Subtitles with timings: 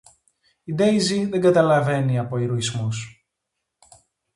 [0.63, 3.25] Η Ντέιζη δεν καταλαβαίνει από ηρωισμούς.